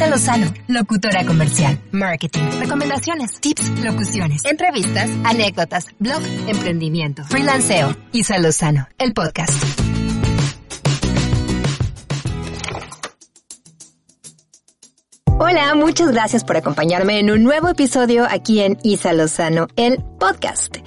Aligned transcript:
Isa 0.00 0.08
Lozano, 0.08 0.46
locutora 0.66 1.26
comercial, 1.26 1.78
marketing, 1.92 2.40
recomendaciones, 2.58 3.38
tips, 3.38 3.68
locuciones, 3.84 4.46
entrevistas, 4.46 5.10
anécdotas, 5.24 5.88
blog, 5.98 6.22
emprendimiento, 6.46 7.22
freelanceo. 7.24 7.94
Isa 8.10 8.38
Lozano, 8.38 8.88
el 8.96 9.12
podcast. 9.12 9.62
Hola, 15.38 15.74
muchas 15.74 16.12
gracias 16.12 16.44
por 16.44 16.56
acompañarme 16.56 17.18
en 17.18 17.30
un 17.30 17.44
nuevo 17.44 17.68
episodio 17.68 18.26
aquí 18.26 18.60
en 18.60 18.78
Isa 18.82 19.12
Lozano, 19.12 19.68
el 19.76 20.02
podcast. 20.18 20.78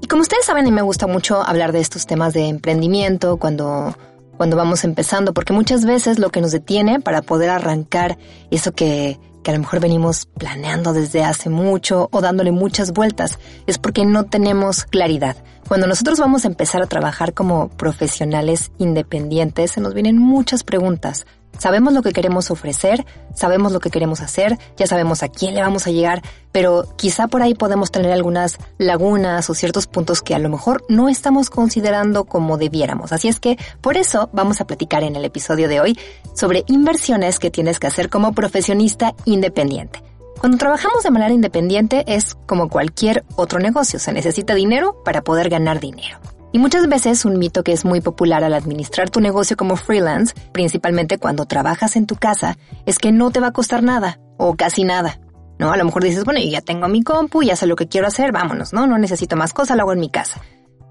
Y 0.00 0.06
como 0.06 0.22
ustedes 0.22 0.44
saben, 0.44 0.66
a 0.66 0.68
mí 0.68 0.72
me 0.72 0.82
gusta 0.82 1.08
mucho 1.08 1.42
hablar 1.42 1.72
de 1.72 1.80
estos 1.80 2.06
temas 2.06 2.32
de 2.32 2.46
emprendimiento 2.46 3.38
cuando, 3.38 3.96
cuando 4.42 4.56
vamos 4.56 4.82
empezando, 4.82 5.32
porque 5.34 5.52
muchas 5.52 5.84
veces 5.84 6.18
lo 6.18 6.30
que 6.30 6.40
nos 6.40 6.50
detiene 6.50 6.98
para 6.98 7.22
poder 7.22 7.48
arrancar 7.48 8.18
eso 8.50 8.72
que, 8.72 9.20
que 9.44 9.52
a 9.52 9.54
lo 9.54 9.60
mejor 9.60 9.78
venimos 9.78 10.26
planeando 10.26 10.92
desde 10.92 11.22
hace 11.22 11.48
mucho 11.48 12.08
o 12.10 12.20
dándole 12.20 12.50
muchas 12.50 12.92
vueltas, 12.92 13.38
es 13.68 13.78
porque 13.78 14.04
no 14.04 14.24
tenemos 14.24 14.82
claridad. 14.82 15.36
Cuando 15.68 15.86
nosotros 15.86 16.18
vamos 16.18 16.44
a 16.44 16.48
empezar 16.48 16.82
a 16.82 16.88
trabajar 16.88 17.34
como 17.34 17.68
profesionales 17.68 18.72
independientes, 18.78 19.70
se 19.70 19.80
nos 19.80 19.94
vienen 19.94 20.18
muchas 20.18 20.64
preguntas. 20.64 21.24
Sabemos 21.58 21.92
lo 21.92 22.02
que 22.02 22.12
queremos 22.12 22.50
ofrecer, 22.50 23.04
sabemos 23.34 23.72
lo 23.72 23.80
que 23.80 23.90
queremos 23.90 24.20
hacer, 24.20 24.58
ya 24.76 24.86
sabemos 24.86 25.22
a 25.22 25.28
quién 25.28 25.54
le 25.54 25.62
vamos 25.62 25.86
a 25.86 25.90
llegar, 25.90 26.22
pero 26.50 26.84
quizá 26.96 27.28
por 27.28 27.42
ahí 27.42 27.54
podemos 27.54 27.90
tener 27.90 28.12
algunas 28.12 28.58
lagunas 28.78 29.48
o 29.48 29.54
ciertos 29.54 29.86
puntos 29.86 30.22
que 30.22 30.34
a 30.34 30.38
lo 30.38 30.48
mejor 30.48 30.84
no 30.88 31.08
estamos 31.08 31.50
considerando 31.50 32.24
como 32.24 32.58
debiéramos. 32.58 33.12
Así 33.12 33.28
es 33.28 33.40
que 33.40 33.58
por 33.80 33.96
eso 33.96 34.28
vamos 34.32 34.60
a 34.60 34.66
platicar 34.66 35.02
en 35.02 35.16
el 35.16 35.24
episodio 35.24 35.68
de 35.68 35.80
hoy 35.80 35.98
sobre 36.34 36.64
inversiones 36.66 37.38
que 37.38 37.50
tienes 37.50 37.78
que 37.78 37.86
hacer 37.86 38.08
como 38.08 38.32
profesionista 38.32 39.14
independiente. 39.24 40.02
Cuando 40.40 40.58
trabajamos 40.58 41.04
de 41.04 41.10
manera 41.12 41.32
independiente 41.32 42.02
es 42.08 42.34
como 42.34 42.68
cualquier 42.68 43.24
otro 43.36 43.60
negocio, 43.60 44.00
se 44.00 44.12
necesita 44.12 44.54
dinero 44.54 45.00
para 45.04 45.22
poder 45.22 45.48
ganar 45.48 45.78
dinero. 45.78 46.18
Y 46.52 46.58
muchas 46.58 46.86
veces 46.86 47.24
un 47.24 47.38
mito 47.38 47.64
que 47.64 47.72
es 47.72 47.86
muy 47.86 48.02
popular 48.02 48.44
al 48.44 48.52
administrar 48.52 49.08
tu 49.08 49.20
negocio 49.20 49.56
como 49.56 49.76
freelance, 49.76 50.34
principalmente 50.52 51.16
cuando 51.16 51.46
trabajas 51.46 51.96
en 51.96 52.06
tu 52.06 52.16
casa, 52.16 52.58
es 52.84 52.98
que 52.98 53.10
no 53.10 53.30
te 53.30 53.40
va 53.40 53.48
a 53.48 53.52
costar 53.52 53.82
nada 53.82 54.20
o 54.36 54.54
casi 54.54 54.84
nada. 54.84 55.18
¿No? 55.58 55.72
A 55.72 55.76
lo 55.76 55.84
mejor 55.84 56.02
dices, 56.02 56.24
bueno, 56.24 56.40
yo 56.40 56.48
ya 56.48 56.60
tengo 56.60 56.88
mi 56.88 57.02
compu, 57.02 57.42
ya 57.42 57.56
sé 57.56 57.66
lo 57.66 57.76
que 57.76 57.86
quiero 57.86 58.06
hacer, 58.06 58.32
vámonos, 58.32 58.72
¿no? 58.72 58.86
No 58.86 58.98
necesito 58.98 59.36
más 59.36 59.52
cosas, 59.52 59.76
lo 59.76 59.84
hago 59.84 59.92
en 59.92 60.00
mi 60.00 60.10
casa. 60.10 60.40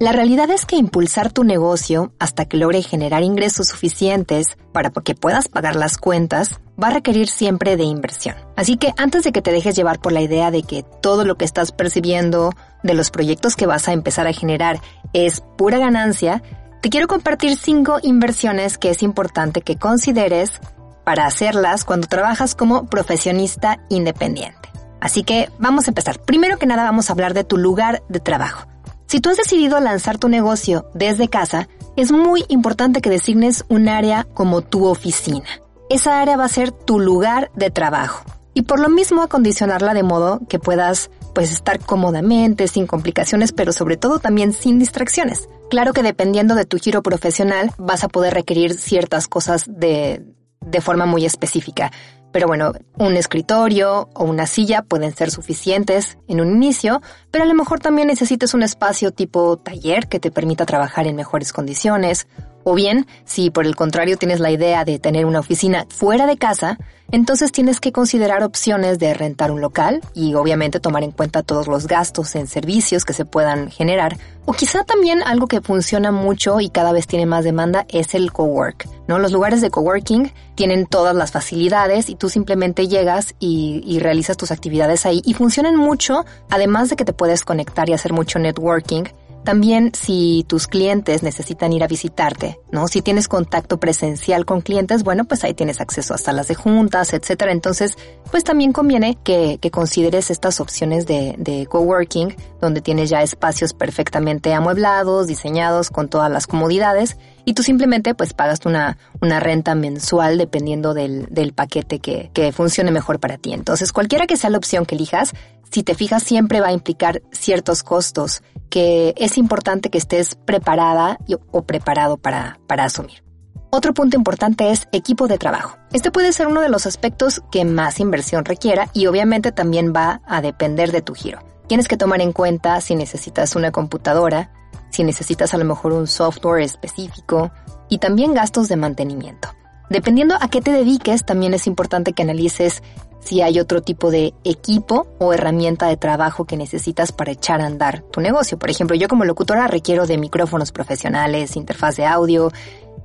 La 0.01 0.11
realidad 0.11 0.49
es 0.49 0.65
que 0.65 0.77
impulsar 0.77 1.31
tu 1.31 1.43
negocio 1.43 2.11
hasta 2.17 2.45
que 2.45 2.57
logre 2.57 2.81
generar 2.81 3.21
ingresos 3.21 3.67
suficientes 3.67 4.47
para 4.71 4.89
que 4.89 5.13
puedas 5.13 5.47
pagar 5.47 5.75
las 5.75 5.99
cuentas 5.99 6.59
va 6.81 6.87
a 6.87 6.93
requerir 6.93 7.27
siempre 7.27 7.77
de 7.77 7.83
inversión. 7.83 8.35
Así 8.55 8.77
que 8.77 8.95
antes 8.97 9.23
de 9.23 9.31
que 9.31 9.43
te 9.43 9.51
dejes 9.51 9.75
llevar 9.75 9.99
por 9.99 10.11
la 10.11 10.21
idea 10.21 10.49
de 10.49 10.63
que 10.63 10.83
todo 11.03 11.23
lo 11.23 11.35
que 11.35 11.45
estás 11.45 11.71
percibiendo 11.71 12.49
de 12.81 12.95
los 12.95 13.11
proyectos 13.11 13.55
que 13.55 13.67
vas 13.67 13.87
a 13.87 13.93
empezar 13.93 14.25
a 14.25 14.33
generar 14.33 14.81
es 15.13 15.43
pura 15.55 15.77
ganancia, 15.77 16.41
te 16.81 16.89
quiero 16.89 17.07
compartir 17.07 17.55
cinco 17.55 17.99
inversiones 18.01 18.79
que 18.79 18.89
es 18.89 19.03
importante 19.03 19.61
que 19.61 19.75
consideres 19.75 20.61
para 21.03 21.27
hacerlas 21.27 21.85
cuando 21.85 22.07
trabajas 22.07 22.55
como 22.55 22.87
profesionista 22.87 23.85
independiente. 23.87 24.67
Así 24.99 25.21
que 25.23 25.51
vamos 25.59 25.85
a 25.85 25.91
empezar. 25.91 26.19
Primero 26.21 26.57
que 26.57 26.65
nada 26.65 26.85
vamos 26.85 27.11
a 27.11 27.13
hablar 27.13 27.35
de 27.35 27.43
tu 27.43 27.57
lugar 27.57 28.01
de 28.09 28.19
trabajo. 28.19 28.65
Si 29.11 29.19
tú 29.19 29.29
has 29.29 29.35
decidido 29.35 29.77
lanzar 29.81 30.17
tu 30.17 30.29
negocio 30.29 30.89
desde 30.93 31.27
casa, 31.27 31.67
es 31.97 32.13
muy 32.13 32.45
importante 32.47 33.01
que 33.01 33.09
designes 33.09 33.65
un 33.67 33.89
área 33.89 34.25
como 34.33 34.61
tu 34.61 34.85
oficina. 34.85 35.43
Esa 35.89 36.21
área 36.21 36.37
va 36.37 36.45
a 36.45 36.47
ser 36.47 36.71
tu 36.71 36.97
lugar 36.97 37.51
de 37.53 37.71
trabajo. 37.71 38.23
Y 38.53 38.61
por 38.61 38.79
lo 38.79 38.87
mismo 38.87 39.21
acondicionarla 39.21 39.93
de 39.93 40.03
modo 40.03 40.39
que 40.47 40.59
puedas 40.59 41.11
pues 41.35 41.51
estar 41.51 41.81
cómodamente, 41.81 42.69
sin 42.69 42.87
complicaciones, 42.87 43.51
pero 43.51 43.73
sobre 43.73 43.97
todo 43.97 44.19
también 44.19 44.53
sin 44.53 44.79
distracciones. 44.79 45.49
Claro 45.69 45.91
que 45.91 46.03
dependiendo 46.03 46.55
de 46.55 46.63
tu 46.63 46.77
giro 46.77 47.03
profesional 47.03 47.71
vas 47.77 48.05
a 48.05 48.07
poder 48.07 48.33
requerir 48.33 48.75
ciertas 48.75 49.27
cosas 49.27 49.65
de, 49.67 50.23
de 50.61 50.79
forma 50.79 51.05
muy 51.05 51.25
específica. 51.25 51.91
Pero 52.31 52.47
bueno, 52.47 52.73
un 52.97 53.17
escritorio 53.17 54.09
o 54.13 54.23
una 54.23 54.47
silla 54.47 54.83
pueden 54.83 55.15
ser 55.15 55.31
suficientes 55.31 56.17
en 56.27 56.41
un 56.41 56.55
inicio, 56.55 57.01
pero 57.29 57.43
a 57.43 57.47
lo 57.47 57.53
mejor 57.53 57.79
también 57.79 58.07
necesitas 58.07 58.53
un 58.53 58.63
espacio 58.63 59.11
tipo 59.11 59.57
taller 59.57 60.07
que 60.07 60.19
te 60.19 60.31
permita 60.31 60.65
trabajar 60.65 61.07
en 61.07 61.15
mejores 61.15 61.51
condiciones, 61.51 62.27
o 62.63 62.75
bien, 62.75 63.07
si 63.25 63.49
por 63.49 63.65
el 63.65 63.75
contrario 63.75 64.17
tienes 64.17 64.39
la 64.39 64.51
idea 64.51 64.85
de 64.85 64.99
tener 64.99 65.25
una 65.25 65.39
oficina 65.39 65.85
fuera 65.89 66.25
de 66.25 66.37
casa, 66.37 66.77
entonces 67.11 67.51
tienes 67.51 67.81
que 67.81 67.91
considerar 67.91 68.41
opciones 68.41 68.97
de 68.97 69.13
rentar 69.13 69.51
un 69.51 69.59
local 69.59 70.01
y 70.13 70.33
obviamente 70.35 70.79
tomar 70.79 71.03
en 71.03 71.11
cuenta 71.11 71.43
todos 71.43 71.67
los 71.67 71.85
gastos 71.85 72.35
en 72.35 72.47
servicios 72.47 73.03
que 73.03 73.11
se 73.11 73.25
puedan 73.25 73.69
generar. 73.69 74.17
O 74.45 74.53
quizá 74.53 74.85
también 74.85 75.21
algo 75.21 75.47
que 75.47 75.61
funciona 75.61 76.11
mucho 76.11 76.61
y 76.61 76.69
cada 76.69 76.93
vez 76.93 77.07
tiene 77.07 77.25
más 77.25 77.43
demanda 77.43 77.85
es 77.89 78.15
el 78.15 78.31
cowork, 78.31 78.87
¿no? 79.07 79.19
Los 79.19 79.33
lugares 79.33 79.59
de 79.59 79.69
coworking 79.69 80.31
tienen 80.55 80.87
todas 80.87 81.13
las 81.13 81.31
facilidades 81.31 82.09
y 82.09 82.15
tú 82.15 82.29
simplemente 82.29 82.87
llegas 82.87 83.35
y, 83.39 83.83
y 83.85 83.99
realizas 83.99 84.37
tus 84.37 84.51
actividades 84.51 85.05
ahí 85.05 85.21
y 85.25 85.33
funcionan 85.33 85.75
mucho, 85.75 86.25
además 86.49 86.89
de 86.89 86.95
que 86.95 87.05
te 87.05 87.13
puedes 87.13 87.43
conectar 87.43 87.89
y 87.89 87.93
hacer 87.93 88.13
mucho 88.13 88.39
networking 88.39 89.03
también 89.43 89.91
si 89.93 90.45
tus 90.47 90.67
clientes 90.67 91.23
necesitan 91.23 91.73
ir 91.73 91.83
a 91.83 91.87
visitarte, 91.87 92.59
¿no? 92.71 92.87
Si 92.87 93.01
tienes 93.01 93.27
contacto 93.27 93.79
presencial 93.79 94.45
con 94.45 94.61
clientes, 94.61 95.03
bueno, 95.03 95.25
pues 95.25 95.43
ahí 95.43 95.53
tienes 95.53 95.81
acceso 95.81 96.13
a 96.13 96.17
salas 96.17 96.47
de 96.47 96.55
juntas, 96.55 97.13
etcétera. 97.13 97.51
Entonces, 97.51 97.97
pues 98.29 98.43
también 98.43 98.71
conviene 98.71 99.17
que, 99.23 99.57
que 99.59 99.71
consideres 99.71 100.29
estas 100.29 100.59
opciones 100.59 101.07
de, 101.07 101.35
de 101.37 101.65
coworking, 101.65 102.35
donde 102.59 102.81
tienes 102.81 103.09
ya 103.09 103.23
espacios 103.23 103.73
perfectamente 103.73 104.53
amueblados, 104.53 105.27
diseñados 105.27 105.89
con 105.89 106.07
todas 106.07 106.31
las 106.31 106.45
comodidades 106.47 107.17
y 107.45 107.53
tú 107.53 107.63
simplemente 107.63 108.13
pues 108.13 108.33
pagas 108.33 108.59
una, 108.65 108.97
una 109.21 109.39
renta 109.39 109.75
mensual 109.75 110.37
dependiendo 110.37 110.93
del, 110.93 111.25
del 111.29 111.53
paquete 111.53 111.99
que, 111.99 112.29
que 112.33 112.51
funcione 112.51 112.91
mejor 112.91 113.19
para 113.19 113.37
ti. 113.37 113.53
Entonces, 113.53 113.91
cualquiera 113.91 114.27
que 114.27 114.37
sea 114.37 114.49
la 114.49 114.57
opción 114.57 114.85
que 114.85 114.95
elijas, 114.95 115.33
si 115.71 115.83
te 115.83 115.95
fijas, 115.95 116.23
siempre 116.23 116.59
va 116.61 116.67
a 116.67 116.73
implicar 116.73 117.21
ciertos 117.31 117.81
costos 117.83 118.43
que 118.71 119.13
es 119.17 119.37
importante 119.37 119.91
que 119.91 119.99
estés 119.99 120.33
preparada 120.33 121.19
o 121.51 121.61
preparado 121.61 122.17
para, 122.17 122.59
para 122.65 122.85
asumir. 122.85 123.23
Otro 123.69 123.93
punto 123.93 124.17
importante 124.17 124.71
es 124.71 124.87
equipo 124.91 125.27
de 125.27 125.37
trabajo. 125.37 125.77
Este 125.93 126.09
puede 126.09 126.33
ser 126.33 126.47
uno 126.47 126.61
de 126.61 126.69
los 126.69 126.87
aspectos 126.87 127.41
que 127.51 127.63
más 127.63 127.99
inversión 127.99 128.43
requiera 128.43 128.89
y 128.93 129.05
obviamente 129.05 129.51
también 129.51 129.93
va 129.95 130.21
a 130.25 130.41
depender 130.41 130.91
de 130.91 131.01
tu 131.01 131.13
giro. 131.13 131.39
Tienes 131.67 131.87
que 131.87 131.97
tomar 131.97 132.21
en 132.21 132.33
cuenta 132.33 132.81
si 132.81 132.95
necesitas 132.95 133.55
una 133.55 133.71
computadora, 133.71 134.51
si 134.89 135.03
necesitas 135.03 135.53
a 135.53 135.57
lo 135.57 135.65
mejor 135.65 135.93
un 135.93 136.07
software 136.07 136.63
específico 136.63 137.51
y 137.87 137.99
también 137.99 138.33
gastos 138.33 138.67
de 138.67 138.77
mantenimiento. 138.77 139.49
Dependiendo 139.91 140.35
a 140.39 140.47
qué 140.47 140.61
te 140.61 140.71
dediques, 140.71 141.25
también 141.25 141.53
es 141.53 141.67
importante 141.67 142.13
que 142.13 142.23
analices 142.23 142.81
si 143.19 143.41
hay 143.41 143.59
otro 143.59 143.81
tipo 143.81 144.09
de 144.09 144.33
equipo 144.45 145.05
o 145.19 145.33
herramienta 145.33 145.87
de 145.87 145.97
trabajo 145.97 146.45
que 146.45 146.55
necesitas 146.55 147.11
para 147.11 147.33
echar 147.33 147.59
a 147.59 147.65
andar 147.65 148.01
tu 148.03 148.21
negocio. 148.21 148.57
Por 148.57 148.69
ejemplo, 148.69 148.95
yo 148.95 149.09
como 149.09 149.25
locutora 149.25 149.67
requiero 149.67 150.07
de 150.07 150.17
micrófonos 150.17 150.71
profesionales, 150.71 151.57
interfaz 151.57 151.97
de 151.97 152.05
audio, 152.05 152.53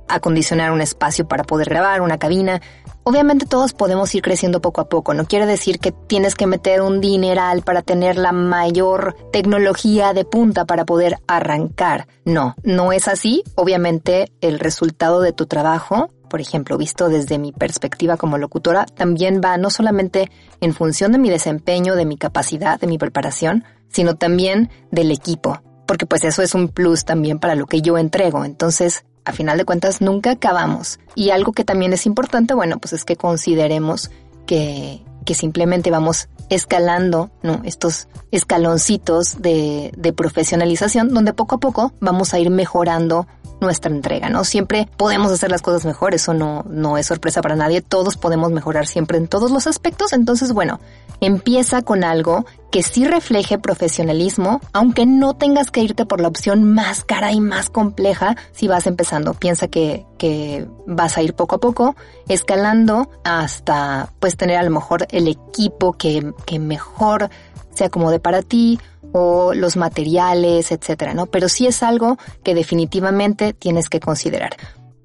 acondicionar 0.07 0.71
un 0.71 0.79
espacio 0.79 1.27
para 1.27 1.43
poder 1.43 1.67
grabar, 1.67 2.01
una 2.01 2.19
cabina. 2.19 2.61
Obviamente 3.03 3.45
todos 3.45 3.73
podemos 3.73 4.15
ir 4.15 4.21
creciendo 4.21 4.61
poco 4.61 4.79
a 4.79 4.87
poco. 4.87 5.13
No 5.13 5.25
quiere 5.25 5.45
decir 5.45 5.79
que 5.79 5.91
tienes 5.91 6.35
que 6.35 6.47
meter 6.47 6.81
un 6.81 7.01
dineral 7.01 7.63
para 7.63 7.81
tener 7.81 8.17
la 8.17 8.31
mayor 8.31 9.13
tecnología 9.33 10.13
de 10.13 10.23
punta 10.23 10.63
para 10.63 10.85
poder 10.85 11.17
arrancar. 11.27 12.07
No, 12.23 12.55
no 12.63 12.93
es 12.93 13.09
así. 13.09 13.43
Obviamente 13.55 14.31
el 14.39 14.59
resultado 14.59 15.19
de 15.19 15.33
tu 15.33 15.47
trabajo 15.47 16.11
por 16.29 16.41
ejemplo, 16.41 16.77
visto 16.77 17.09
desde 17.09 17.37
mi 17.37 17.51
perspectiva 17.51 18.17
como 18.17 18.37
locutora, 18.37 18.85
también 18.85 19.41
va 19.43 19.57
no 19.57 19.69
solamente 19.69 20.29
en 20.61 20.73
función 20.73 21.11
de 21.11 21.19
mi 21.19 21.29
desempeño, 21.29 21.95
de 21.95 22.05
mi 22.05 22.17
capacidad, 22.17 22.79
de 22.79 22.87
mi 22.87 22.97
preparación, 22.97 23.63
sino 23.89 24.15
también 24.15 24.69
del 24.91 25.11
equipo, 25.11 25.61
porque 25.85 26.05
pues 26.05 26.23
eso 26.23 26.41
es 26.41 26.53
un 26.53 26.69
plus 26.69 27.05
también 27.05 27.39
para 27.39 27.55
lo 27.55 27.65
que 27.65 27.81
yo 27.81 27.97
entrego. 27.97 28.45
Entonces, 28.45 29.05
a 29.25 29.33
final 29.33 29.57
de 29.57 29.65
cuentas, 29.65 30.01
nunca 30.01 30.31
acabamos. 30.31 30.99
Y 31.15 31.31
algo 31.31 31.51
que 31.51 31.63
también 31.63 31.93
es 31.93 32.05
importante, 32.05 32.53
bueno, 32.53 32.77
pues 32.79 32.93
es 32.93 33.03
que 33.03 33.15
consideremos 33.15 34.11
que, 34.45 35.03
que 35.27 35.35
simplemente 35.35 35.91
vamos 35.91 36.29
escalando, 36.49 37.29
¿no? 37.43 37.59
Estos 37.65 38.07
escaloncitos 38.31 39.41
de, 39.41 39.91
de 39.97 40.13
profesionalización, 40.13 41.13
donde 41.13 41.33
poco 41.33 41.55
a 41.55 41.57
poco 41.59 41.91
vamos 41.99 42.33
a 42.33 42.39
ir 42.39 42.49
mejorando 42.49 43.27
nuestra 43.59 43.91
entrega, 43.91 44.29
¿no? 44.29 44.45
Siempre 44.45 44.87
podemos 44.95 45.29
hacer 45.29 45.51
las 45.51 45.61
cosas 45.61 45.83
mejor, 45.83 46.15
eso 46.15 46.33
no, 46.33 46.63
no 46.69 46.97
es 46.97 47.07
sorpresa 47.07 47.41
para 47.41 47.57
nadie, 47.57 47.81
todos 47.81 48.15
podemos 48.15 48.51
mejorar 48.51 48.87
siempre 48.87 49.17
en 49.17 49.27
todos 49.27 49.51
los 49.51 49.67
aspectos, 49.67 50.13
entonces 50.13 50.53
bueno, 50.53 50.79
empieza 51.21 51.81
con 51.81 52.03
algo 52.03 52.45
que 52.71 52.83
sí 52.83 53.05
refleje 53.05 53.57
profesionalismo, 53.57 54.61
aunque 54.73 55.05
no 55.05 55.35
tengas 55.35 55.71
que 55.71 55.81
irte 55.81 56.05
por 56.05 56.21
la 56.21 56.27
opción 56.27 56.63
más 56.63 57.03
cara 57.03 57.31
y 57.31 57.39
más 57.39 57.69
compleja 57.69 58.35
si 58.51 58.67
vas 58.67 58.87
empezando. 58.87 59.33
Piensa 59.33 59.67
que, 59.67 60.05
que 60.17 60.67
vas 60.85 61.17
a 61.17 61.21
ir 61.21 61.33
poco 61.33 61.55
a 61.55 61.59
poco, 61.59 61.95
escalando 62.27 63.09
hasta 63.23 64.13
pues 64.19 64.37
tener 64.37 64.57
a 64.57 64.63
lo 64.63 64.71
mejor 64.71 65.07
el 65.11 65.27
equipo 65.27 65.93
que, 65.93 66.33
que 66.45 66.59
mejor 66.59 67.29
se 67.73 67.85
acomode 67.85 68.19
para 68.19 68.41
ti 68.41 68.79
o 69.13 69.53
los 69.53 69.77
materiales, 69.77 70.71
etcétera, 70.71 71.13
¿no? 71.13 71.27
Pero 71.27 71.47
sí 71.47 71.67
es 71.67 71.83
algo 71.83 72.17
que 72.43 72.53
definitivamente 72.53 73.53
tienes 73.53 73.89
que 73.89 73.99
considerar. 73.99 74.57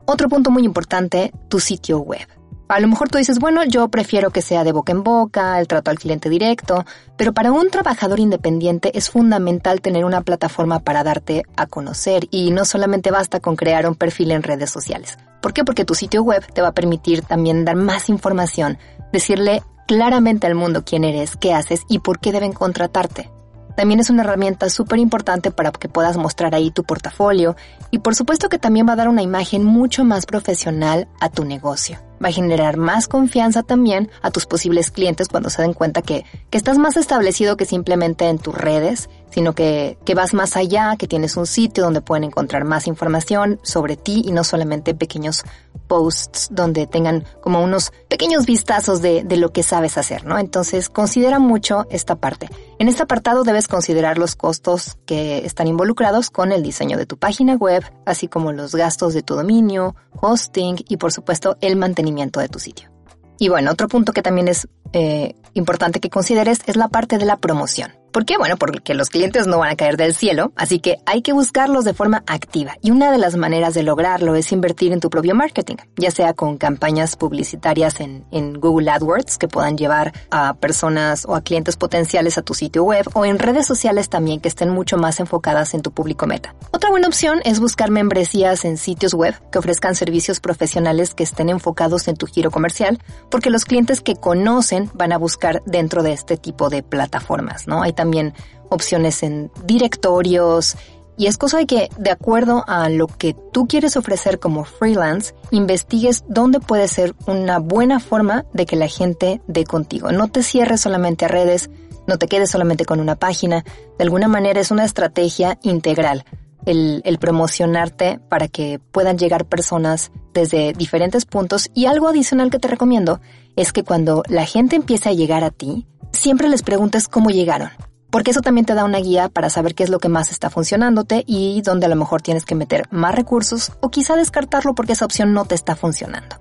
Otro 0.05 0.29
punto 0.29 0.51
muy 0.51 0.65
importante, 0.65 1.33
tu 1.49 1.61
sitio 1.61 2.01
web. 2.01 2.27
A 2.69 2.81
lo 2.81 2.89
mejor 2.89 3.11
tú 3.11 3.19
dices, 3.19 3.39
bueno, 3.39 3.65
yo 3.65 3.89
prefiero 3.89 4.31
que 4.31 4.41
sea 4.41 4.65
de 4.65 4.73
boca 4.73 4.93
en 4.93 5.03
boca, 5.03 5.59
el 5.61 5.69
trato 5.69 5.91
al 5.91 5.99
cliente 5.99 6.31
directo, 6.31 6.85
pero 7.17 7.35
para 7.35 7.53
un 7.53 7.69
trabajador 7.69 8.19
independiente 8.19 8.97
es 8.97 9.11
fundamental 9.11 9.81
tener 9.81 10.05
una 10.05 10.23
plataforma 10.23 10.81
para 10.81 11.05
darte 11.05 11.43
a 11.57 11.67
conocer 11.67 12.29
y 12.31 12.51
no 12.51 12.65
solamente 12.65 13.11
basta 13.11 13.41
con 13.41 13.57
crear 13.57 13.87
un 13.87 13.95
perfil 13.95 14.31
en 14.31 14.43
redes 14.43 14.71
sociales. 14.71 15.19
¿Por 15.43 15.53
qué? 15.53 15.65
Porque 15.65 15.85
tu 15.85 15.95
sitio 15.95 16.23
web 16.23 16.45
te 16.53 16.63
va 16.63 16.69
a 16.69 16.75
permitir 16.75 17.23
también 17.23 17.65
dar 17.65 17.77
más 17.77 18.09
información, 18.09 18.79
decirle 19.13 19.63
claramente 19.87 20.47
al 20.47 20.55
mundo 20.55 20.85
quién 20.85 21.05
eres, 21.05 21.37
qué 21.37 21.53
haces 21.53 21.83
y 21.89 21.99
por 21.99 22.21
qué 22.21 22.33
deben 22.33 22.53
contratarte. 22.53 23.31
También 23.77 24.01
es 24.01 24.11
una 24.11 24.23
herramienta 24.23 24.69
súper 24.69 24.99
importante 24.99 25.51
para 25.51 25.73
que 25.73 25.89
puedas 25.89 26.17
mostrar 26.17 26.55
ahí 26.55 26.71
tu 26.71 26.85
portafolio 26.85 27.57
y 27.91 27.99
por 27.99 28.15
supuesto 28.15 28.49
que 28.49 28.59
también 28.59 28.87
va 28.87 28.93
a 28.93 28.97
dar 28.97 29.09
una 29.09 29.23
imagen 29.23 29.65
mucho 29.65 30.05
más 30.05 30.27
profesional 30.27 31.09
a 31.21 31.31
tu 31.31 31.45
negocio. 31.45 31.99
Va 32.23 32.29
a 32.29 32.33
generar 32.33 32.77
más 32.77 33.09
confianza 33.09 33.63
también 33.63 34.11
a 34.21 34.31
tus 34.31 34.47
posibles 34.47 34.91
clientes 34.91 35.29
cuando 35.29 35.51
se 35.51 35.63
den 35.63 35.73
cuenta 35.73 36.03
que, 36.03 36.25
que 36.51 36.59
estás 36.59 36.79
más 36.79 36.97
establecido 36.97 37.57
que 37.57 37.65
simplemente 37.65 38.29
en 38.29 38.39
tus 38.39 38.55
redes, 38.55 39.11
sino 39.31 39.55
que, 39.55 39.99
que 40.05 40.15
vas 40.15 40.33
más 40.33 40.57
allá, 40.57 40.97
que 40.97 41.09
tienes 41.09 41.37
un 41.37 41.47
sitio 41.47 41.83
donde 41.83 42.01
pueden 42.01 42.25
encontrar 42.25 42.65
más 42.65 42.87
información 42.87 43.59
sobre 43.63 43.97
ti 43.97 44.23
y 44.25 44.33
no 44.33 44.45
solamente 44.45 44.95
pequeños 44.95 45.45
posts 45.87 46.49
donde 46.51 46.87
tengan 46.87 47.25
como 47.41 47.63
unos 47.63 47.93
pequeños 48.09 48.47
vistazos 48.47 49.03
de, 49.03 49.25
de 49.25 49.37
lo 49.37 49.53
que 49.53 49.63
sabes 49.63 49.99
hacer, 49.99 50.25
¿no? 50.25 50.39
Entonces 50.39 50.89
considera 50.89 51.39
mucho 51.39 51.87
esta 51.91 52.17
parte. 52.17 52.49
En 52.79 52.89
este 52.89 53.03
apartado 53.03 53.45
debes 53.45 53.69
considerar 53.69 54.19
los 54.19 54.37
costos 54.37 54.99
que 55.07 55.45
están 55.45 55.67
involucrados 55.67 56.31
con 56.31 56.53
el 56.53 56.63
diseño 56.63 56.97
de 56.97 57.07
tu 57.07 57.17
página 57.17 57.55
web, 57.55 57.85
así 58.07 58.29
como 58.29 58.53
los 58.53 58.75
gastos 58.75 59.15
de 59.15 59.23
tu 59.23 59.35
dominio, 59.35 59.95
hosting 60.21 60.77
y 60.89 60.97
por 60.97 61.13
supuesto 61.13 61.57
el 61.61 61.77
mantenimiento 61.77 62.41
de 62.41 62.49
tu 62.49 62.59
sitio. 62.59 62.91
Y 63.39 63.49
bueno, 63.49 63.73
otro 63.73 63.89
punto 63.89 64.13
que 64.13 64.23
también 64.23 64.49
es 64.49 64.69
eh, 64.93 65.35
importante 65.55 66.01
que 66.01 66.11
consideres 66.11 66.61
es 66.67 66.77
la 66.77 66.89
parte 66.89 67.19
de 67.19 67.25
la 67.25 67.39
promoción. 67.39 68.02
¿Por 68.13 68.27
qué? 68.27 68.37
Bueno, 68.37 68.59
porque 68.59 68.93
los 68.93 69.09
clientes 69.09 69.47
no 69.47 69.59
van 69.59 69.71
a 69.71 69.77
caer 69.77 69.97
del 69.97 70.15
cielo, 70.15 70.53
así 70.55 70.81
que 70.81 70.99
hay 71.07 71.23
que 71.23 71.33
buscarlos 71.33 71.87
de 71.87 71.95
forma 71.95 72.23
activa. 72.27 72.77
Y 72.83 72.91
una 72.91 73.11
de 73.11 73.17
las 73.17 73.37
maneras 73.37 73.73
de 73.73 73.83
lograrlo 73.83 74.37
es 74.37 74.53
invertir 74.53 74.93
en 74.93 75.01
tu 75.01 75.09
propio 75.09 75.35
marketing, 75.35 75.77
ya 75.97 76.11
sea 76.11 76.35
con 76.35 76.59
campañas 76.59 77.17
publicitarias 77.17 78.01
en, 78.01 78.27
en 78.31 78.61
Google 78.61 78.91
AdWords 78.91 79.39
que 79.39 79.49
puedan 79.49 79.79
llevar 79.79 80.13
a 80.31 80.53
personas 80.53 81.25
o 81.27 81.35
a 81.35 81.41
clientes 81.41 81.79
potenciales 81.79 82.37
a 82.37 82.43
tu 82.43 82.53
sitio 82.53 82.85
web 82.85 83.07
o 83.15 83.25
en 83.25 83.39
redes 83.39 83.67
sociales 83.67 84.11
también 84.11 84.41
que 84.41 84.49
estén 84.49 84.69
mucho 84.69 84.99
más 84.99 85.19
enfocadas 85.19 85.73
en 85.73 85.81
tu 85.81 85.91
público 85.91 86.27
meta. 86.27 86.55
Otra 86.71 86.91
buena 86.91 87.09
opción 87.09 87.41
es 87.45 87.61
buscar 87.61 87.91
membresías 87.91 88.67
en 88.67 88.77
sitios 88.77 89.15
web 89.15 89.35
que 89.51 89.59
ofrezcan 89.59 89.95
servicios 89.95 90.39
profesionales 90.39 91.15
que 91.15 91.23
estén 91.23 91.49
enfocados 91.49 92.09
en 92.09 92.17
tu 92.17 92.27
giro 92.27 92.51
comercial, 92.51 92.99
porque 93.31 93.49
los 93.49 93.65
clientes 93.65 94.03
que 94.03 94.17
conocen 94.17 94.91
van 94.93 95.13
a 95.13 95.19
buscar 95.19 95.63
dentro 95.65 96.03
de 96.03 96.13
este 96.13 96.37
tipo 96.37 96.69
de 96.69 96.83
plataformas, 96.83 97.67
¿no? 97.67 97.83
Hay 97.83 97.95
también 98.03 98.35
opciones 98.69 99.23
en 99.23 99.53
directorios 99.65 100.77
y 101.17 101.27
es 101.27 101.39
cosa 101.39 101.59
de 101.59 101.67
que, 101.67 101.89
de 101.99 102.11
acuerdo 102.11 102.65
a 102.67 102.89
lo 102.89 103.07
que 103.07 103.37
tú 103.53 103.69
quieres 103.69 103.97
ofrecer 103.97 104.41
como 104.41 104.65
freelance, 104.65 105.35
investigues 105.53 106.25
dónde 106.27 106.59
puede 106.59 106.89
ser 106.89 107.15
una 107.27 107.61
buena 107.61 108.01
forma 108.01 108.45
de 108.53 108.67
que 108.67 108.75
la 108.75 108.89
gente 108.89 109.41
dé 109.47 109.65
contigo. 109.65 110.11
No 110.11 110.29
te 110.29 110.43
cierres 110.43 110.81
solamente 110.81 111.27
a 111.27 111.29
redes, 111.29 111.71
no 112.09 112.19
te 112.19 112.27
quedes 112.27 112.51
solamente 112.51 112.85
con 112.87 112.99
una 112.99 113.15
página. 113.15 113.65
De 113.99 114.05
alguna 114.05 114.27
manera 114.27 114.61
es 114.61 114.73
una 114.73 114.85
estrategia 114.85 115.59
integral 115.63 116.25
el, 116.67 117.03
el 117.05 117.19
promocionarte 117.19 118.19
para 118.29 118.49
que 118.49 118.81
puedan 118.91 119.19
llegar 119.19 119.45
personas 119.45 120.11
desde 120.33 120.73
diferentes 120.73 121.27
puntos. 121.27 121.71
Y 121.75 121.87
algo 121.87 122.09
adicional 122.09 122.51
que 122.51 122.59
te 122.59 122.69
recomiendo 122.69 123.21
es 123.55 123.73
que 123.73 123.85
cuando 123.85 124.23
la 124.29 124.47
gente 124.47 124.77
empiece 124.77 125.11
a 125.11 125.13
llegar 125.13 125.45
a 125.45 125.51
ti, 125.51 125.87
siempre 126.11 126.49
les 126.49 126.63
preguntes 126.63 127.07
cómo 127.07 127.31
llegaron 127.31 127.71
porque 128.13 128.31
eso 128.31 128.43
también 128.43 128.67
te 128.67 128.75
da 128.75 128.85
una 128.85 128.99
guía 128.99 129.31
para 129.31 129.51
saber 129.51 129.75
qué 129.75 129.83
es 129.83 129.91
lo 129.91 129.99
que 129.99 130.11
más 130.11 130.31
está 130.31 130.51
funcionándote 130.51 131.25
y 131.27 131.63
dónde 131.63 131.87
a 131.87 131.89
lo 131.89 131.97
mejor 131.97 132.21
tienes 132.21 132.45
que 132.45 132.55
meter 132.55 132.87
más 132.91 133.15
recursos 133.15 133.73
o 133.81 133.91
quizá 133.91 134.15
descartarlo 134.15 134.75
porque 134.75 134.93
esa 134.93 135.07
opción 135.07 135.33
no 135.33 135.47
te 135.47 135.55
está 135.55 135.75
funcionando. 135.75 136.37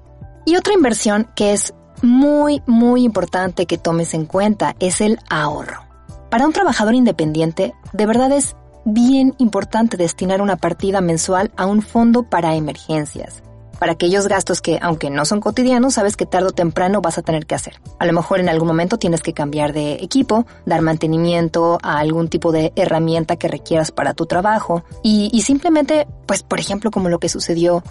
Y 0.46 0.58
otra 0.58 0.74
inversión 0.74 1.30
que 1.34 1.54
es 1.54 1.74
muy, 2.02 2.62
muy 2.68 3.04
importante 3.04 3.66
que 3.66 3.78
tomes 3.78 4.14
en 4.14 4.26
cuenta 4.26 4.76
es 4.80 5.00
el 5.00 5.18
ahorro. 5.30 5.86
Para 6.30 6.46
un 6.46 6.52
trabajador 6.52 6.94
independiente, 6.94 7.74
de 7.94 8.06
verdad 8.06 8.32
es 8.34 8.56
bien 8.84 9.34
importante 9.38 9.96
destinar 9.96 10.42
una 10.42 10.58
partida 10.58 11.00
mensual 11.00 11.52
a 11.56 11.68
un 11.68 11.82
fondo 11.82 12.24
para 12.24 12.56
emergencias 12.56 13.44
para 13.82 13.94
aquellos 13.94 14.28
gastos 14.28 14.62
que, 14.62 14.78
aunque 14.80 15.10
no 15.10 15.26
son 15.26 15.40
cotidianos, 15.40 15.96
sabes 15.96 16.16
que 16.16 16.28
tarde 16.28 16.50
o 16.50 16.52
temprano 16.52 17.02
vas 17.02 17.18
a 17.18 17.24
tener 17.24 17.48
que 17.48 17.56
hacer. 17.56 17.82
A 17.98 18.06
lo 18.06 18.14
mejor 18.14 18.40
en 18.40 18.48
algún 18.48 18.68
momento 18.68 19.00
tienes 19.00 19.24
que 19.24 19.34
cambiar 19.34 19.74
de 19.74 19.94
equipo, 19.94 20.46
dar 20.68 20.84
mantenimiento 20.84 21.80
a 21.82 21.98
algún 21.98 22.28
tipo 22.28 22.52
de 22.52 22.74
herramienta 22.76 23.38
que 23.38 23.48
requieras 23.48 23.92
para 23.92 24.14
tu 24.14 24.28
trabajo 24.28 24.84
y, 25.02 25.42
simplemente, 25.42 26.06
pues 26.28 26.44
por 26.44 26.60
ejemplo, 26.60 26.92
como 26.92 27.10
lo 27.10 27.18
que 27.18 27.28
sucedió 27.28 27.84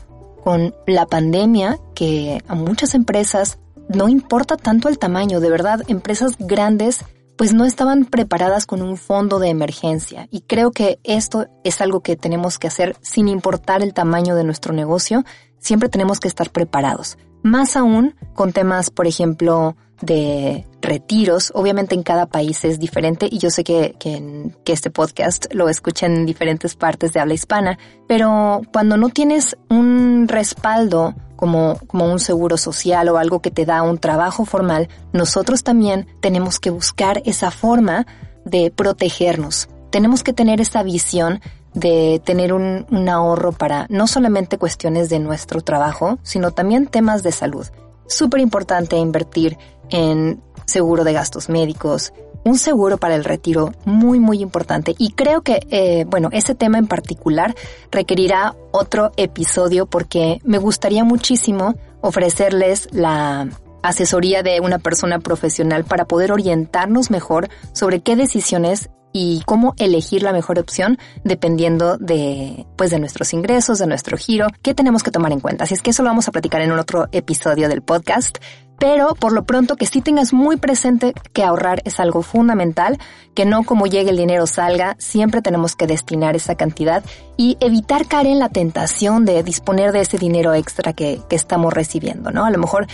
con 0.44 0.76
la 0.86 1.06
pandemia, 1.06 1.80
que 1.96 2.40
a 2.46 2.54
muchas 2.54 2.94
empresas 2.94 3.58
no 3.88 4.08
importa 4.08 4.56
tanto 4.56 4.88
el 4.88 4.96
tamaño, 4.96 5.40
de 5.40 5.50
verdad, 5.50 5.82
empresas 5.88 6.36
grandes 6.38 7.04
pues 7.40 7.54
no 7.54 7.64
estaban 7.64 8.04
preparadas 8.04 8.66
con 8.66 8.82
un 8.82 8.98
fondo 8.98 9.38
de 9.38 9.48
emergencia. 9.48 10.28
Y 10.30 10.42
creo 10.42 10.72
que 10.72 11.00
esto 11.04 11.46
es 11.64 11.80
algo 11.80 12.00
que 12.00 12.14
tenemos 12.14 12.58
que 12.58 12.66
hacer 12.66 12.96
sin 13.00 13.28
importar 13.28 13.82
el 13.82 13.94
tamaño 13.94 14.34
de 14.34 14.44
nuestro 14.44 14.74
negocio, 14.74 15.24
siempre 15.60 15.88
tenemos 15.88 16.18
que 16.18 16.28
estar 16.28 16.50
preparados. 16.50 17.16
Más 17.42 17.76
aún 17.76 18.16
con 18.34 18.52
temas, 18.52 18.90
por 18.90 19.06
ejemplo, 19.06 19.76
de 20.02 20.66
retiros. 20.80 21.52
Obviamente 21.54 21.94
en 21.94 22.02
cada 22.02 22.26
país 22.26 22.64
es 22.64 22.78
diferente 22.78 23.28
y 23.30 23.38
yo 23.38 23.50
sé 23.50 23.64
que, 23.64 23.94
que, 23.98 24.50
que, 24.64 24.72
este 24.72 24.90
podcast 24.90 25.46
lo 25.52 25.68
escuchan 25.68 26.14
en 26.14 26.26
diferentes 26.26 26.74
partes 26.74 27.12
de 27.12 27.20
habla 27.20 27.34
hispana, 27.34 27.78
pero 28.08 28.62
cuando 28.72 28.96
no 28.96 29.10
tienes 29.10 29.56
un 29.68 30.26
respaldo 30.28 31.14
como, 31.36 31.78
como 31.86 32.06
un 32.06 32.18
seguro 32.18 32.56
social 32.56 33.08
o 33.08 33.18
algo 33.18 33.40
que 33.40 33.50
te 33.50 33.64
da 33.64 33.82
un 33.82 33.98
trabajo 33.98 34.44
formal, 34.44 34.88
nosotros 35.12 35.62
también 35.62 36.06
tenemos 36.20 36.60
que 36.60 36.70
buscar 36.70 37.22
esa 37.24 37.50
forma 37.50 38.06
de 38.44 38.70
protegernos. 38.70 39.68
Tenemos 39.90 40.22
que 40.22 40.32
tener 40.32 40.60
esa 40.60 40.82
visión 40.82 41.40
de 41.74 42.20
tener 42.24 42.52
un, 42.52 42.86
ahorro 43.08 43.52
para 43.52 43.86
no 43.88 44.06
solamente 44.06 44.58
cuestiones 44.58 45.08
de 45.08 45.18
nuestro 45.18 45.60
trabajo, 45.60 46.18
sino 46.22 46.50
también 46.50 46.86
temas 46.86 47.22
de 47.22 47.32
salud. 47.32 47.66
Súper 48.06 48.40
importante 48.40 48.96
invertir 48.96 49.56
en 49.90 50.42
seguro 50.66 51.04
de 51.04 51.12
gastos 51.12 51.48
médicos, 51.48 52.12
un 52.44 52.58
seguro 52.58 52.96
para 52.96 53.14
el 53.14 53.24
retiro 53.24 53.72
muy 53.84 54.18
muy 54.18 54.40
importante 54.40 54.94
y 54.96 55.12
creo 55.12 55.42
que 55.42 55.60
eh, 55.70 56.06
bueno 56.08 56.30
ese 56.32 56.54
tema 56.54 56.78
en 56.78 56.86
particular 56.86 57.54
requerirá 57.90 58.56
otro 58.70 59.12
episodio 59.18 59.84
porque 59.84 60.40
me 60.42 60.56
gustaría 60.56 61.04
muchísimo 61.04 61.74
ofrecerles 62.00 62.88
la 62.92 63.46
asesoría 63.82 64.42
de 64.42 64.60
una 64.60 64.78
persona 64.78 65.18
profesional 65.18 65.84
para 65.84 66.06
poder 66.06 66.32
orientarnos 66.32 67.10
mejor 67.10 67.48
sobre 67.72 68.00
qué 68.00 68.16
decisiones 68.16 68.90
y 69.12 69.42
cómo 69.46 69.74
elegir 69.78 70.22
la 70.22 70.32
mejor 70.32 70.58
opción 70.58 70.98
dependiendo 71.24 71.96
de, 71.96 72.66
pues, 72.76 72.90
de 72.90 72.98
nuestros 72.98 73.32
ingresos, 73.32 73.78
de 73.78 73.86
nuestro 73.86 74.16
giro, 74.16 74.46
qué 74.62 74.74
tenemos 74.74 75.02
que 75.02 75.10
tomar 75.10 75.32
en 75.32 75.40
cuenta. 75.40 75.64
Así 75.64 75.74
es 75.74 75.82
que 75.82 75.90
eso 75.90 76.02
lo 76.02 76.10
vamos 76.10 76.28
a 76.28 76.32
platicar 76.32 76.60
en 76.62 76.72
un 76.72 76.78
otro 76.78 77.08
episodio 77.12 77.68
del 77.68 77.82
podcast. 77.82 78.38
Pero 78.78 79.14
por 79.14 79.32
lo 79.32 79.44
pronto 79.44 79.76
que 79.76 79.84
sí 79.84 80.00
tengas 80.00 80.32
muy 80.32 80.56
presente 80.56 81.12
que 81.34 81.44
ahorrar 81.44 81.82
es 81.84 82.00
algo 82.00 82.22
fundamental, 82.22 82.96
que 83.34 83.44
no 83.44 83.62
como 83.62 83.86
llegue 83.86 84.08
el 84.08 84.16
dinero 84.16 84.46
salga, 84.46 84.96
siempre 84.98 85.42
tenemos 85.42 85.76
que 85.76 85.86
destinar 85.86 86.34
esa 86.34 86.54
cantidad 86.54 87.04
y 87.36 87.58
evitar 87.60 88.06
caer 88.06 88.28
en 88.28 88.38
la 88.38 88.48
tentación 88.48 89.26
de 89.26 89.42
disponer 89.42 89.92
de 89.92 90.00
ese 90.00 90.16
dinero 90.16 90.54
extra 90.54 90.94
que, 90.94 91.20
que 91.28 91.36
estamos 91.36 91.74
recibiendo, 91.74 92.30
¿no? 92.30 92.46
A 92.46 92.50
lo 92.50 92.56
mejor 92.56 92.86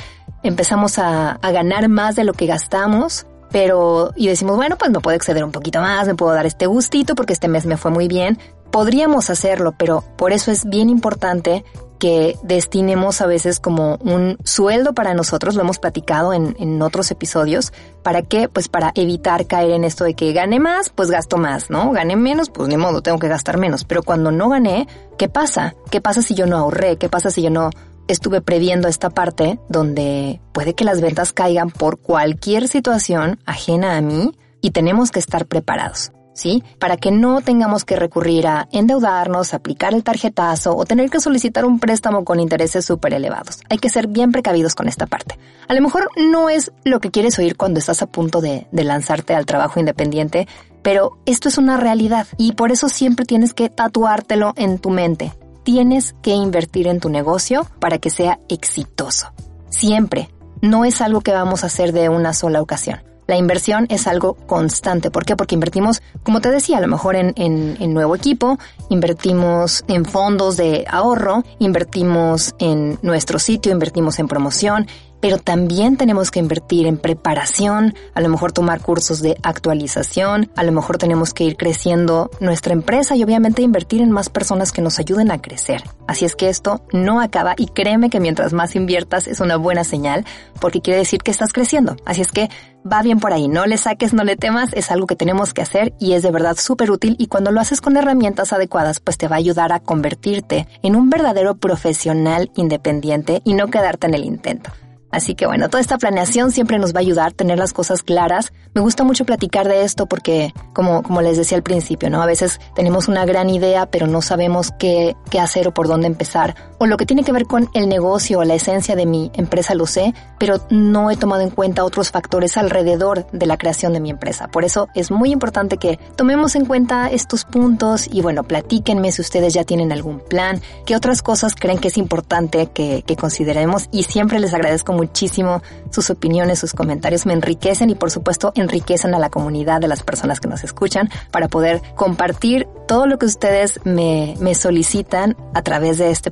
empezamos 0.42 0.98
a, 0.98 1.38
a 1.40 1.50
ganar 1.52 1.88
más 1.88 2.16
de 2.16 2.24
lo 2.24 2.32
que 2.32 2.46
gastamos 2.46 3.28
pero 3.50 4.12
y 4.16 4.28
decimos, 4.28 4.56
bueno, 4.56 4.76
pues 4.76 4.90
me 4.90 5.00
puedo 5.00 5.16
exceder 5.16 5.44
un 5.44 5.52
poquito 5.52 5.80
más, 5.80 6.06
me 6.06 6.14
puedo 6.14 6.32
dar 6.32 6.46
este 6.46 6.66
gustito 6.66 7.14
porque 7.14 7.32
este 7.32 7.48
mes 7.48 7.66
me 7.66 7.76
fue 7.76 7.90
muy 7.90 8.08
bien, 8.08 8.38
podríamos 8.70 9.30
hacerlo, 9.30 9.74
pero 9.76 10.04
por 10.16 10.32
eso 10.32 10.50
es 10.50 10.64
bien 10.68 10.88
importante 10.90 11.64
que 11.98 12.36
destinemos 12.42 13.20
a 13.20 13.26
veces 13.26 13.58
como 13.58 13.96
un 14.00 14.36
sueldo 14.44 14.92
para 14.92 15.14
nosotros, 15.14 15.54
lo 15.54 15.62
hemos 15.62 15.78
platicado 15.78 16.32
en, 16.32 16.54
en, 16.58 16.80
otros 16.82 17.10
episodios, 17.10 17.72
¿para 18.02 18.22
qué? 18.22 18.48
Pues 18.48 18.68
para 18.68 18.92
evitar 18.94 19.46
caer 19.46 19.70
en 19.70 19.84
esto 19.84 20.04
de 20.04 20.14
que 20.14 20.32
gane 20.32 20.60
más, 20.60 20.90
pues 20.90 21.10
gasto 21.10 21.38
más, 21.38 21.70
¿no? 21.70 21.92
Gane 21.92 22.16
menos, 22.16 22.50
pues 22.50 22.68
ni 22.68 22.76
modo, 22.76 23.02
tengo 23.02 23.18
que 23.18 23.28
gastar 23.28 23.56
menos. 23.56 23.84
Pero 23.84 24.02
cuando 24.02 24.30
no 24.30 24.48
gané, 24.48 24.86
¿qué 25.16 25.28
pasa? 25.28 25.74
¿Qué 25.90 26.00
pasa 26.00 26.22
si 26.22 26.34
yo 26.34 26.46
no 26.46 26.58
ahorré? 26.58 26.98
¿Qué 26.98 27.08
pasa 27.08 27.30
si 27.30 27.42
yo 27.42 27.50
no 27.50 27.70
estuve 28.08 28.40
previendo 28.40 28.88
esta 28.88 29.10
parte 29.10 29.58
donde 29.68 30.40
puede 30.52 30.74
que 30.74 30.84
las 30.84 31.00
ventas 31.00 31.32
caigan 31.32 31.70
por 31.70 31.98
cualquier 31.98 32.68
situación 32.68 33.38
ajena 33.46 33.96
a 33.96 34.00
mí 34.00 34.32
y 34.60 34.70
tenemos 34.70 35.10
que 35.10 35.18
estar 35.18 35.46
preparados? 35.46 36.12
¿sí? 36.36 36.62
Para 36.78 36.96
que 36.96 37.10
no 37.10 37.40
tengamos 37.40 37.84
que 37.84 37.96
recurrir 37.96 38.46
a 38.46 38.68
endeudarnos, 38.70 39.54
aplicar 39.54 39.94
el 39.94 40.04
tarjetazo 40.04 40.76
o 40.76 40.84
tener 40.84 41.10
que 41.10 41.18
solicitar 41.18 41.64
un 41.64 41.80
préstamo 41.80 42.24
con 42.24 42.38
intereses 42.38 42.84
súper 42.84 43.14
elevados. 43.14 43.60
Hay 43.70 43.78
que 43.78 43.88
ser 43.88 44.06
bien 44.06 44.30
precavidos 44.30 44.74
con 44.74 44.86
esta 44.86 45.06
parte. 45.06 45.38
A 45.66 45.74
lo 45.74 45.80
mejor 45.80 46.10
no 46.16 46.48
es 46.48 46.72
lo 46.84 47.00
que 47.00 47.10
quieres 47.10 47.38
oír 47.38 47.56
cuando 47.56 47.80
estás 47.80 48.02
a 48.02 48.06
punto 48.06 48.40
de, 48.40 48.68
de 48.70 48.84
lanzarte 48.84 49.34
al 49.34 49.46
trabajo 49.46 49.80
independiente, 49.80 50.46
pero 50.82 51.18
esto 51.24 51.48
es 51.48 51.58
una 51.58 51.78
realidad 51.78 52.28
y 52.36 52.52
por 52.52 52.70
eso 52.70 52.88
siempre 52.88 53.24
tienes 53.24 53.54
que 53.54 53.70
tatuártelo 53.70 54.52
en 54.56 54.78
tu 54.78 54.90
mente. 54.90 55.32
Tienes 55.66 56.14
que 56.22 56.30
invertir 56.30 56.86
en 56.86 57.00
tu 57.00 57.08
negocio 57.08 57.66
para 57.80 57.98
que 57.98 58.08
sea 58.08 58.38
exitoso. 58.48 59.32
Siempre. 59.68 60.30
No 60.62 60.84
es 60.84 61.00
algo 61.00 61.22
que 61.22 61.32
vamos 61.32 61.64
a 61.64 61.66
hacer 61.66 61.92
de 61.92 62.08
una 62.08 62.34
sola 62.34 62.62
ocasión. 62.62 63.00
La 63.26 63.36
inversión 63.36 63.88
es 63.90 64.06
algo 64.06 64.34
constante. 64.34 65.10
¿Por 65.10 65.24
qué? 65.24 65.34
Porque 65.34 65.56
invertimos, 65.56 66.02
como 66.22 66.40
te 66.40 66.52
decía, 66.52 66.78
a 66.78 66.80
lo 66.80 66.86
mejor 66.86 67.16
en, 67.16 67.34
en, 67.36 67.92
nuevo 67.92 68.14
equipo, 68.14 68.60
invertimos 68.90 69.84
en 69.88 70.04
fondos 70.04 70.56
de 70.56 70.84
ahorro, 70.88 71.42
invertimos 71.58 72.54
en 72.60 73.00
nuestro 73.02 73.40
sitio, 73.40 73.72
invertimos 73.72 74.20
en 74.20 74.28
promoción, 74.28 74.86
pero 75.20 75.38
también 75.38 75.96
tenemos 75.96 76.30
que 76.30 76.38
invertir 76.38 76.86
en 76.86 76.98
preparación, 76.98 77.94
a 78.14 78.20
lo 78.20 78.28
mejor 78.28 78.52
tomar 78.52 78.80
cursos 78.80 79.22
de 79.22 79.36
actualización, 79.42 80.50
a 80.56 80.62
lo 80.62 80.72
mejor 80.72 80.98
tenemos 80.98 81.34
que 81.34 81.44
ir 81.44 81.56
creciendo 81.56 82.30
nuestra 82.40 82.72
empresa 82.72 83.16
y 83.16 83.24
obviamente 83.24 83.62
invertir 83.62 84.02
en 84.02 84.10
más 84.10 84.28
personas 84.28 84.72
que 84.72 84.82
nos 84.82 84.98
ayuden 84.98 85.30
a 85.30 85.40
crecer. 85.40 85.82
Así 86.06 86.24
es 86.24 86.36
que 86.36 86.48
esto 86.48 86.82
no 86.92 87.20
acaba 87.20 87.54
y 87.56 87.66
créeme 87.66 88.10
que 88.10 88.20
mientras 88.20 88.52
más 88.52 88.76
inviertas 88.76 89.26
es 89.26 89.40
una 89.40 89.56
buena 89.56 89.84
señal 89.84 90.24
porque 90.60 90.80
quiere 90.80 90.98
decir 90.98 91.22
que 91.22 91.30
estás 91.30 91.52
creciendo. 91.52 91.96
Así 92.04 92.20
es 92.20 92.30
que 92.32 92.48
va 92.90 93.02
bien 93.02 93.18
por 93.18 93.32
ahí, 93.32 93.48
no 93.48 93.66
le 93.66 93.78
saques, 93.78 94.12
no 94.12 94.22
le 94.22 94.36
temas, 94.36 94.72
es 94.72 94.90
algo 94.90 95.06
que 95.06 95.16
tenemos 95.16 95.52
que 95.52 95.62
hacer 95.62 95.92
y 95.98 96.12
es 96.12 96.22
de 96.22 96.30
verdad 96.30 96.56
súper 96.56 96.90
útil 96.90 97.16
y 97.18 97.26
cuando 97.26 97.50
lo 97.50 97.60
haces 97.60 97.80
con 97.80 97.96
herramientas 97.96 98.52
adecuadas 98.52 99.00
pues 99.00 99.18
te 99.18 99.28
va 99.28 99.36
a 99.36 99.38
ayudar 99.38 99.72
a 99.72 99.80
convertirte 99.80 100.68
en 100.82 100.96
un 100.96 101.10
verdadero 101.10 101.56
profesional 101.56 102.50
independiente 102.54 103.42
y 103.44 103.54
no 103.54 103.68
quedarte 103.68 104.06
en 104.06 104.14
el 104.14 104.24
intento. 104.24 104.70
Así 105.16 105.34
que 105.34 105.46
bueno, 105.46 105.70
toda 105.70 105.80
esta 105.80 105.96
planeación 105.96 106.50
siempre 106.50 106.78
nos 106.78 106.94
va 106.94 106.98
a 106.98 107.00
ayudar 107.00 107.28
a 107.28 107.30
tener 107.30 107.58
las 107.58 107.72
cosas 107.72 108.02
claras. 108.02 108.52
Me 108.74 108.82
gusta 108.82 109.02
mucho 109.02 109.24
platicar 109.24 109.66
de 109.66 109.82
esto 109.82 110.04
porque, 110.04 110.52
como, 110.74 111.02
como 111.02 111.22
les 111.22 111.38
decía 111.38 111.56
al 111.56 111.62
principio, 111.62 112.10
¿no? 112.10 112.20
A 112.20 112.26
veces 112.26 112.60
tenemos 112.74 113.08
una 113.08 113.24
gran 113.24 113.48
idea, 113.48 113.86
pero 113.86 114.06
no 114.06 114.20
sabemos 114.20 114.72
qué, 114.78 115.16
qué 115.30 115.40
hacer 115.40 115.68
o 115.68 115.72
por 115.72 115.88
dónde 115.88 116.06
empezar. 116.06 116.54
O 116.78 116.86
lo 116.86 116.96
que 116.96 117.06
tiene 117.06 117.24
que 117.24 117.32
ver 117.32 117.46
con 117.46 117.70
el 117.74 117.88
negocio 117.88 118.40
o 118.40 118.44
la 118.44 118.54
esencia 118.54 118.96
de 118.96 119.06
mi 119.06 119.30
empresa 119.34 119.74
lo 119.74 119.86
sé, 119.86 120.14
pero 120.38 120.60
no 120.70 121.10
he 121.10 121.16
tomado 121.16 121.42
en 121.42 121.50
cuenta 121.50 121.84
otros 121.84 122.10
factores 122.10 122.56
alrededor 122.56 123.26
de 123.32 123.46
la 123.46 123.56
creación 123.56 123.92
de 123.92 124.00
mi 124.00 124.10
empresa. 124.10 124.48
Por 124.48 124.64
eso 124.64 124.88
es 124.94 125.10
muy 125.10 125.30
importante 125.30 125.78
que 125.78 125.98
tomemos 126.16 126.54
en 126.54 126.66
cuenta 126.66 127.10
estos 127.10 127.44
puntos 127.44 128.08
y 128.10 128.20
bueno, 128.20 128.44
platíquenme 128.44 129.12
si 129.12 129.22
ustedes 129.22 129.54
ya 129.54 129.64
tienen 129.64 129.92
algún 129.92 130.20
plan, 130.20 130.60
qué 130.84 130.96
otras 130.96 131.22
cosas 131.22 131.54
creen 131.54 131.78
que 131.78 131.88
es 131.88 131.98
importante 131.98 132.66
que, 132.66 133.04
consideremos. 133.16 133.88
Y 133.92 134.02
siempre 134.02 134.38
les 134.40 134.52
agradezco 134.52 134.92
muchísimo 134.92 135.62
sus 135.90 136.10
opiniones, 136.10 136.58
sus 136.58 136.74
comentarios, 136.74 137.24
me 137.24 137.32
enriquecen 137.32 137.88
y 137.88 137.94
por 137.94 138.10
supuesto 138.10 138.52
enriquecen 138.54 139.14
a 139.14 139.18
la 139.18 139.30
comunidad 139.30 139.80
de 139.80 139.88
las 139.88 140.02
personas 140.02 140.38
que 140.38 140.48
nos 140.48 140.62
escuchan 140.64 141.08
para 141.30 141.48
poder 141.48 141.80
compartir 141.94 142.68
todo 142.86 143.06
lo 143.06 143.18
que 143.18 143.26
ustedes 143.26 143.80
me, 143.84 144.34
me 144.38 144.54
solicitan 144.54 145.36
a 145.54 145.62
través 145.62 145.98
de 145.98 146.10
este 146.10 146.30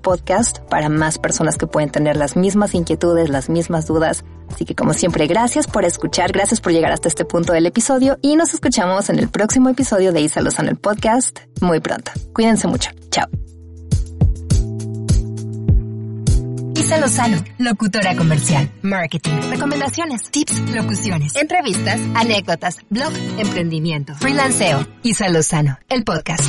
para 0.69 0.89
más 0.89 1.19
personas 1.19 1.57
que 1.57 1.67
pueden 1.67 1.91
tener 1.91 2.17
las 2.17 2.37
mismas 2.37 2.75
inquietudes, 2.75 3.29
las 3.29 3.49
mismas 3.49 3.87
dudas. 3.87 4.25
Así 4.53 4.65
que 4.65 4.75
como 4.75 4.93
siempre, 4.93 5.27
gracias 5.27 5.67
por 5.67 5.85
escuchar, 5.85 6.33
gracias 6.33 6.61
por 6.61 6.73
llegar 6.73 6.93
hasta 6.93 7.09
este 7.09 7.25
punto 7.25 7.53
del 7.53 7.67
episodio 7.67 8.19
y 8.21 8.37
nos 8.37 8.53
escuchamos 8.55 9.09
en 9.11 9.19
el 9.19 9.29
próximo 9.29 9.69
episodio 9.69 10.13
de 10.13 10.21
Isa 10.21 10.41
Lozano 10.41 10.71
el 10.71 10.77
podcast 10.77 11.41
muy 11.61 11.81
pronto. 11.81 12.13
Cuídense 12.33 12.69
mucho. 12.69 12.91
Chao. 13.11 13.27
Isa 16.77 16.99
Lozano, 16.99 17.43
locutora 17.59 18.15
comercial, 18.15 18.71
marketing, 18.83 19.41
recomendaciones, 19.49 20.31
tips, 20.31 20.71
locuciones, 20.75 21.35
entrevistas, 21.37 21.99
anécdotas, 22.15 22.77
blog, 22.91 23.13
emprendimiento, 23.39 24.15
freelanceo. 24.17 24.87
Isa 25.03 25.29
Lozano, 25.29 25.79
el 25.89 26.05
podcast. 26.05 26.45